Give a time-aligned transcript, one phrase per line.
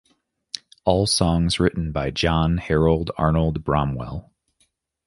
[0.83, 4.31] All songs written by John Harold Arnold Bramwell.